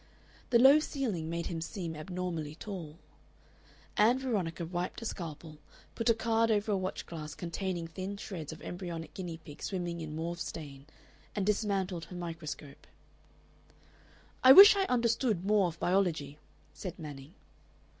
The 0.49 0.57
low 0.57 0.79
ceiling 0.79 1.29
made 1.29 1.45
him 1.45 1.61
seem 1.61 1.95
abnormally 1.95 2.55
tall. 2.55 2.97
Ann 3.97 4.17
Veronica 4.17 4.65
wiped 4.65 5.03
a 5.03 5.05
scalpel, 5.05 5.59
put 5.93 6.09
a 6.09 6.15
card 6.15 6.49
over 6.49 6.71
a 6.71 6.75
watch 6.77 7.05
glass 7.05 7.35
containing 7.35 7.85
thin 7.85 8.17
shreds 8.17 8.51
of 8.51 8.63
embryonic 8.63 9.13
guinea 9.13 9.37
pig 9.37 9.61
swimming 9.61 10.01
in 10.01 10.15
mauve 10.15 10.41
stain, 10.41 10.87
and 11.35 11.45
dismantled 11.45 12.05
her 12.05 12.15
microscope. 12.15 12.87
"I 14.43 14.53
wish 14.53 14.75
I 14.75 14.85
understood 14.85 15.45
more 15.45 15.67
of 15.67 15.79
biology," 15.79 16.39
said 16.73 16.97
Manning. 16.97 17.35